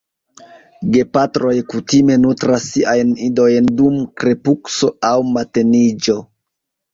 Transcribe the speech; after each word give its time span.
Gepatroj 0.93 1.51
kutime 1.73 2.15
nutras 2.21 2.65
siajn 2.69 3.11
idojn 3.27 3.69
dum 3.83 4.01
krepusko 4.23 4.91
aŭ 5.11 5.13
mateniĝo. 5.37 6.19